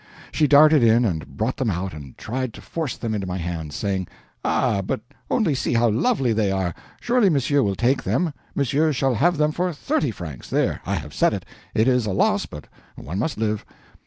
[0.31, 3.75] She darted in and brought them out and tried to force them into my hands,
[3.75, 4.07] saying:
[4.43, 6.73] "Ah, but only see how lovely they are!
[6.99, 10.49] Surely monsieur will take them; monsieur shall have them for thirty francs.
[10.49, 11.45] There, I have said it
[11.75, 13.63] it is a loss, but one must live."